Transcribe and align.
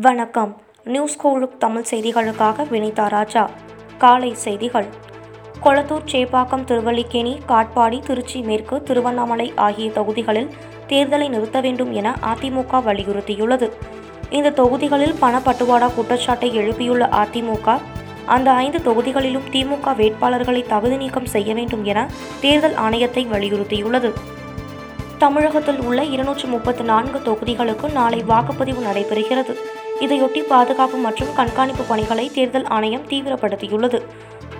வணக்கம். 0.00 0.60
நியூஸ் 0.84 1.18
கோழுக் 1.26 1.56
தமிழ் 1.58 1.84
செய்திகளுக்காக 1.90 2.64
வினிதா 2.64 3.08
ராஜா. 3.08 3.50
காலை 3.98 4.34
செய்திகள். 4.34 4.86
கொளத்தூர் 5.64 6.08
சேப்பாக்கம் 6.12 6.64
திருவல்லிக்கேணி 6.64 7.38
காட்பாடி 7.48 8.00
திருச்சி 8.00 8.40
மேற்கு 8.40 8.82
திருவண்ணாமலை 8.82 9.52
ஆகிய 9.56 9.90
தொகுதிகளில் 9.90 10.50
தேர்தலை 10.88 11.28
நிறுத்த 11.28 11.60
வேண்டும் 11.60 11.92
என 11.92 12.16
அதிமுக 12.22 12.82
வலியுறுத்தியுள்ளது. 12.82 13.70
இந்த 14.30 14.50
தொகுதிகளில் 14.50 15.14
பணப்பட்டுவாடா 15.20 15.94
குற்றச்சாட்டை 15.94 16.58
எழுப்பியுள்ள 16.58 17.08
அதிமுக 17.08 17.78
அந்த 18.26 18.50
ஐந்து 18.50 18.78
தொகுதிகளிலும் 18.78 19.48
திமுக 19.50 19.94
வேட்பாளர்களை 19.94 20.66
தகுதி 20.66 20.96
நீக்கம் 20.96 21.26
செய்ய 21.26 21.54
வேண்டும் 21.54 21.84
என 21.84 22.10
தேர்தல் 22.40 22.74
ஆணையத்தை 22.74 23.26
வலியுறுத்தியுள்ளது. 23.28 24.12
தமிழகத்தில் 25.18 25.80
உள்ள 25.80 26.04
இருநூற்று 26.04 26.48
முப்பத்து 26.48 26.84
நான்கு 26.84 27.18
தொகுதிகளுக்கு 27.18 27.92
நாளை 27.92 28.24
வாக்குப்பதிவு 28.28 28.82
நடைபெறுகிறது. 28.92 29.56
இதையொட்டி 30.04 30.40
பாதுகாப்பு 30.50 30.98
மற்றும் 31.04 31.34
கண்காணிப்பு 31.36 31.84
பணிகளை 31.90 32.24
தேர்தல் 32.36 32.66
ஆணையம் 32.76 33.06
தீவிரப்படுத்தியுள்ளது. 33.10 33.98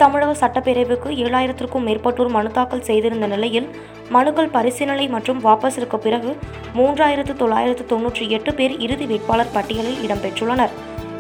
தமிழக 0.01 0.33
சட்டப்பேரவைக்கு 0.41 1.11
ஏழாயிரத்திற்கும் 1.25 1.87
மேற்பட்டோர் 1.89 2.31
மனு 2.37 2.51
தாக்கல் 2.57 2.87
செய்திருந்த 2.89 3.27
நிலையில் 3.27 3.69
மனுக்கள் 4.17 4.51
பரிசீலனை 4.57 5.07
மற்றும் 5.15 5.41
வாபஸிற்கு 5.45 5.99
பிறகு 6.07 6.31
மூன்றாயிரத்து 6.79 7.35
தொள்ளாயிரத்து 7.43 7.85
தொன்னூற்றி 7.93 8.25
எட்டு 8.37 8.55
பேர் 8.55 8.75
இறுதி 8.87 9.07
வேட்பாளர் 9.13 9.55
பட்டியலில் 9.57 10.01
இடம்பெற்றுள்ளனர். 10.07 10.75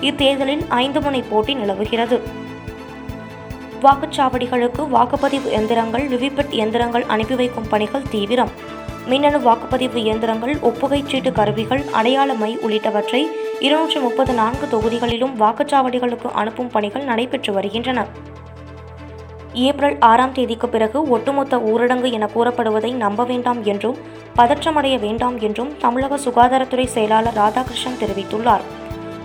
இத்தேர்தலில் 0.08 0.64
ஐந்து 0.82 1.00
முனை 1.00 1.22
போட்டி 1.30 1.54
நிலவுகிறது. 1.54 2.18
வாக்குச்சாவடிகளுக்கு 3.84 4.82
வாக்குப்பதிவு 4.96 5.48
எந்திரங்கள் 5.58 6.06
விவிபெட் 6.12 6.54
எந்திரங்கள் 6.64 7.06
அனுப்பி 7.14 7.34
வைக்கும் 7.34 7.68
பணிகள் 7.72 8.08
தீவிரம். 8.14 8.52
மின்னணு 9.10 9.38
வாக்குப்பதிவு 9.38 9.96
இயந்திரங்கள் 9.96 10.54
ஒப்புகைச் 10.56 11.08
சீட்டு 11.08 11.32
கருவிகள் 11.32 11.82
அடையாள 11.92 12.34
மை 12.34 12.58
உள்ளிட்டவற்றை 12.58 13.20
இருநூற்றி 13.60 13.98
முப்பது 14.00 14.32
நான்கு 14.32 14.66
தொகுதிகளிலும் 14.72 15.34
வாக்குச்சாவடிகளுக்கு 15.40 16.30
அனுப்பும் 16.32 16.70
பணிகள் 16.70 17.04
நடைபெற்று 17.04 17.52
வருகின்றன. 17.52 18.06
ஏப்ரல் 19.52 19.96
ஆறாம் 19.98 20.32
தேதிக்கு 20.32 20.68
பிறகு 20.68 21.08
ஒட்டுமொத்த 21.08 21.56
ஊரடங்கு 21.56 22.12
என 22.12 22.28
கூறப்படுவதை 22.34 22.92
நம்ப 22.92 23.24
வேண்டாம் 23.24 23.64
என்றும் 23.64 23.96
பதற்றமடைய 24.36 24.98
வேண்டாம் 25.00 25.40
என்றும் 25.40 25.70
தமிழக 25.78 26.16
சுகாதாரத்துறை 26.16 26.86
செயலாளர் 26.86 27.34
ராதாகிருஷ்ணன் 27.34 28.00
தெரிவித்துள்ளார். 28.00 28.66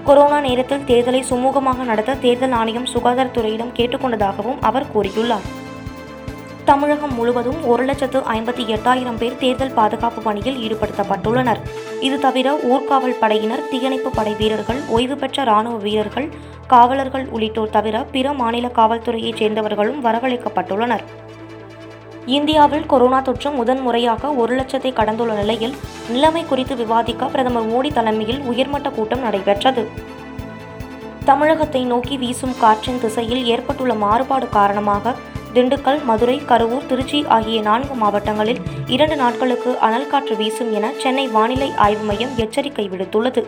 கொரோனா 0.05 0.39
நேரத்தில் 0.39 0.87
தேர்தலை 0.87 1.23
சுமூகமாக 1.29 1.83
நடத்த 1.83 2.15
தேர்தல் 2.15 2.51
ஆணையம் 2.51 2.87
சுகாதாரத்துறையிடம் 2.93 3.75
கேட்டுக்கொண்டதாகவும் 3.75 4.61
அவர் 4.61 4.85
கூறியுள்ளார். 4.95 5.47
தமிழகம் 6.65 7.13
முழுவதும் 7.13 7.59
ஒரு 7.71 7.83
லட்சத்து 7.85 8.19
ஐம்பத்தி 8.33 8.63
எட்டாயிரம் 8.75 9.17
பேர் 9.21 9.37
தேர்தல் 9.37 9.73
பாதுகாப்பு 9.77 10.21
பணியில் 10.21 10.59
ஈடுபடுத்தப்பட்டுள்ளனர். 10.65 11.59
இது 11.99 12.17
தவிர 12.19 12.53
ஊர்காவல் 12.71 13.17
படையினர் 13.19 13.63
தீயணைப்பு 13.71 14.09
படை 14.09 14.33
வீரர்கள் 14.33 14.79
ஓய்வு 14.87 15.15
பெற்ற 15.15 15.43
ராணுவ 15.43 15.77
வீரர்கள் 15.77 16.27
காவலர்கள் 16.67 17.25
உள்ளிட்டோர் 17.27 17.69
தவிர 17.69 18.03
பிற 18.11 18.33
மாநில 18.33 18.67
காவல்துறையைச் 18.67 19.39
சேர்ந்தவர்களும் 19.41 19.99
வரவழைக்கப்பட்டுள்ளனர். 20.05 21.03
இந்தியாவில் 22.25 22.85
கொரோனா 22.85 23.19
தொற்று 23.21 23.51
முதன்முறையாக 23.51 24.33
ஒரு 24.41 24.55
லட்சத்தை 24.59 24.93
கடந்துள்ள 24.93 25.33
நிலையில் 25.33 25.75
நிலைமை 26.09 26.45
குறித்து 26.45 26.75
விவாதிக்க 26.75 27.25
பிரதமர் 27.25 27.69
மோடி 27.71 27.91
தலைமையில் 27.93 28.41
உயர்மட்ட 28.41 28.89
கூட்டம் 28.89 29.19
நடைபெற்றது. 29.19 29.85
தமிழகத்தை 31.25 31.81
நோக்கி 31.83 32.17
வீசும் 32.17 32.55
காற்றின் 32.59 33.01
திசையில் 33.01 33.43
ஏற்பட்டுள்ள 33.45 33.93
மாறுபாடு 34.05 34.49
காரணமாக 34.49 35.15
திண்டுக்கல் 35.55 36.03
மதுரை 36.03 36.41
கரூர் 36.47 36.85
திருச்சி 36.85 37.25
ஆகிய 37.27 37.61
நான்கு 37.61 37.93
மாவட்டங்களில் 37.93 38.59
இரண்டு 38.87 39.15
நாட்களுக்கு 39.15 39.79
அனல் 39.79 40.07
காற்று 40.07 40.35
வீசும் 40.35 40.73
என 40.73 40.91
சென்னை 40.97 41.27
வானிலை 41.27 41.71
ஆய்வு 41.75 42.03
மையம் 42.03 42.31
எச்சரிக்கை 42.35 42.89
விடுத்துள்ளது. 42.89 43.43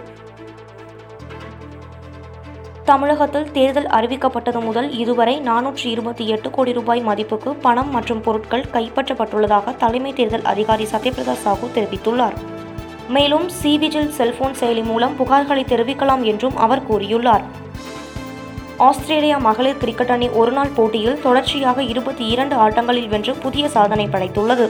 தமிழகத்தில் 2.85 3.51
தேர்தல் 3.51 3.85
அறிவிக்கப்பட்டது 3.85 4.61
முதல் 4.61 4.91
இதுவரை 4.91 5.39
நானூற்றி 5.39 5.85
இருபத்தி 5.85 6.27
எட்டு 6.27 6.49
கோடி 6.49 6.73
ரூபாய் 6.73 7.01
மதிப்புக்கு 7.01 7.53
பணம் 7.55 7.91
மற்றும் 7.91 8.21
பொருட்கள் 8.21 8.69
கைப்பற்றப்பட்டுள்ளதாக 8.73 9.75
தலைமை 9.75 10.13
தேர்தல் 10.13 10.43
அதிகாரி 10.43 10.83
சத்யபிரதா 10.83 11.35
சாஹூ 11.45 11.69
தெரிவித்துள்ளார். 11.75 12.37
மேலும் 13.07 13.49
சிவிஜில் 13.63 14.09
செல்போன் 14.09 14.55
செயலி 14.59 14.83
மூலம் 14.83 15.17
புகார்களை 15.19 15.65
தெரிவிக்கலாம் 15.73 16.21
என்றும் 16.21 16.57
அவர் 16.57 16.87
கூறியுள்ளார். 16.91 17.41
ஆஸ்திரேலியா 18.83 19.37
மகளிர் 19.37 19.77
கிரிக்கெட் 19.77 20.11
அணி 20.11 20.29
ஒருநாள் 20.29 20.71
போட்டியில் 20.75 21.21
தொடர்ச்சியாக 21.21 21.83
இருபத்தி 21.83 22.27
இரண்டு 22.27 22.55
ஆட்டங்களில் 22.55 23.07
வென்று 23.07 23.33
புதிய 23.33 23.69
சாதனை 23.69 24.07
படைத்துள்ளது. 24.07 24.69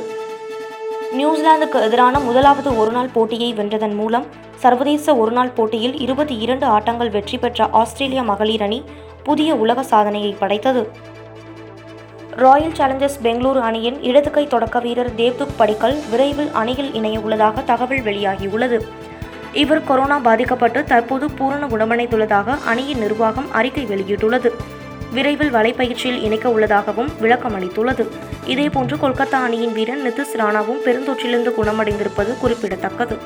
நியூசிலாந்துக்கு 1.12 1.82
எதிரான 1.82 2.20
முதலாவது 2.20 2.78
ஒருநாள் 2.78 3.10
போட்டியை 3.14 3.54
வென்றதன் 3.54 3.96
மூலம் 3.96 4.26
சர்வதேச 4.56 5.16
ஒருநாள் 5.16 5.50
போட்டியில் 5.50 6.00
இருபத்தி 6.00 6.38
இரண்டு 6.38 6.66
ஆட்டங்கள் 6.66 7.10
வெற்றி 7.10 7.38
பெற்ற 7.38 7.68
ஆஸ்திரேலிய 7.72 8.24
மகளிர் 8.24 8.62
அணி 8.62 8.84
புதிய 9.24 9.56
உலக 9.56 9.84
சாதனையை 9.84 10.36
படைத்தது. 10.40 10.92
ராயல் 12.36 12.72
சேலஞ்சர்ஸ் 12.72 13.20
பெங்களூரு 13.24 13.60
அணியின் 13.60 14.02
இடதுகை 14.02 14.48
தொடக்க 14.48 14.80
வீரர் 14.80 15.16
தேவ்துக் 15.16 15.58
படிக்கல் 15.58 15.98
விரைவில் 16.12 16.52
அணியில் 16.52 16.94
இணைய 16.94 17.20
உள்ளதாக 17.20 17.62
தகவல் 17.62 18.04
வெளியாகியுள்ளது. 18.04 18.80
இவர் 19.54 19.84
கொரோனா 19.84 20.20
பாதிக்கப்பட்டு 20.20 20.84
தற்போது 20.84 21.32
பூரண 21.32 21.68
குணமடைந்துள்ளதாக 21.68 22.58
அணியின் 22.66 22.98
நிர்வாகம் 22.98 23.52
அறிக்கை 23.52 23.86
வெளியிட்டுள்ளது. 23.86 24.52
விரைவில் 25.12 25.54
வலைப்பயிற்சியில் 25.54 26.24
இணைக்க 26.24 26.50
உள்ளதாகவும் 26.50 27.10
விளக்கம் 27.20 27.60
அளித்துள்ளது. 27.60 28.08
இதேபோன்று 28.46 28.96
கொல்கத்தா 28.96 29.32
அணியின் 29.32 29.74
வீரர் 29.74 30.10
நிதிஷ் 30.10 30.38
ராணாவும் 30.38 30.82
பெருந்தொற்றிலிருந்து 30.86 31.52
குணமடைந்திருப்பது 31.58 32.38
குறிப்பிடத்தக்கது. 32.38 33.18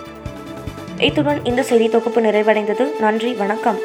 இத்துடன் 0.98 1.46
இந்த 1.46 1.64
செய்தி 1.64 1.90
தொகுப்பு 1.90 2.22
நிறைவடைந்தது. 2.22 3.00
நன்றி. 3.00 3.34
வணக்கம். 3.34 3.78